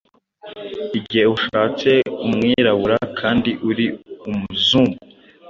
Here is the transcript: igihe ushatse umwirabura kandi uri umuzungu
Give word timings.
igihe 0.97 1.25
ushatse 1.35 1.91
umwirabura 2.25 2.97
kandi 3.19 3.49
uri 3.69 3.85
umuzungu 4.29 4.97